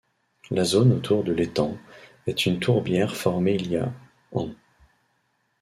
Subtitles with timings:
[0.49, 1.77] La zone autour de l'étang
[2.25, 3.93] est une tourbière formée il y a
[4.31, 4.49] ans.